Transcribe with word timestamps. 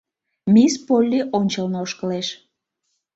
Мисс 0.53 0.75
Полли 0.85 1.19
ончылно 1.37 1.77
ошкылеш. 1.85 2.27